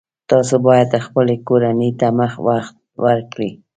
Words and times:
تاسو 0.29 0.55
باید 0.67 1.01
خپلې 1.05 1.35
کورنۍ 1.47 1.91
ته 1.99 2.07
وخت 2.47 2.75
ورکړئ 3.03 3.51